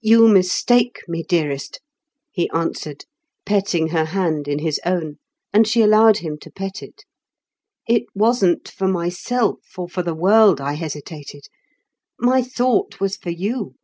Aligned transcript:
"You 0.00 0.28
mistake 0.28 1.00
me, 1.08 1.24
dearest," 1.24 1.80
he 2.30 2.48
answered, 2.50 3.04
petting 3.44 3.88
her 3.88 4.04
hand 4.04 4.46
in 4.46 4.60
his 4.60 4.78
own 4.86 5.16
(and 5.52 5.66
she 5.66 5.82
allowed 5.82 6.18
him 6.18 6.38
to 6.42 6.52
pet 6.52 6.84
it). 6.84 7.02
"It 7.88 8.04
wasn't 8.14 8.68
for 8.70 8.86
myself, 8.86 9.76
or 9.76 9.88
for 9.88 10.04
the 10.04 10.14
world 10.14 10.60
I 10.60 10.74
hesitated. 10.74 11.48
My 12.16 12.42
thought 12.42 13.00
was 13.00 13.16
for 13.16 13.30
you. 13.30 13.74